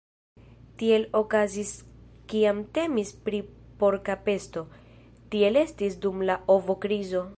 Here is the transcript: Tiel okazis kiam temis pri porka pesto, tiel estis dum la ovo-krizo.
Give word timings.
Tiel 0.81 1.03
okazis 1.19 1.73
kiam 2.33 2.63
temis 2.77 3.11
pri 3.27 3.41
porka 3.83 4.15
pesto, 4.29 4.65
tiel 5.37 5.61
estis 5.67 6.01
dum 6.07 6.25
la 6.31 6.39
ovo-krizo. 6.57 7.23